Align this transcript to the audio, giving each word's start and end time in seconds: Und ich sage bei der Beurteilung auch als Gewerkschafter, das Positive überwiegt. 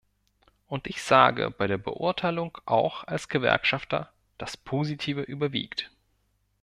Und 0.65 0.87
ich 0.87 1.03
sage 1.03 1.51
bei 1.51 1.67
der 1.67 1.77
Beurteilung 1.77 2.57
auch 2.65 3.03
als 3.03 3.27
Gewerkschafter, 3.29 4.11
das 4.39 4.57
Positive 4.57 5.21
überwiegt. 5.21 5.91